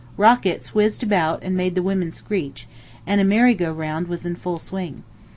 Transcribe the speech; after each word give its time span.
Rockets 0.17 0.73
whizzed 0.73 1.03
about 1.03 1.43
and 1.43 1.55
made 1.55 1.75
the 1.75 1.83
women 1.83 2.09
screech, 2.09 2.67
and 3.05 3.21
a 3.21 3.23
merry 3.23 3.53
go 3.53 3.71
round 3.71 4.07
was 4.07 4.25
in 4.25 4.35
full 4.35 4.57
swing. 4.57 5.03